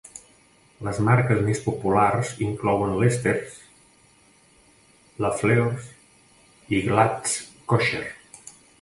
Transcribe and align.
Les 0.85 1.01
marques 1.07 1.41
més 1.49 1.61
populars 1.65 2.31
inclouen 2.47 2.95
Lesters, 3.03 3.59
Lafleur's, 5.27 5.95
i 6.81 6.85
Glatt's 6.91 7.41
kosher. 7.75 8.07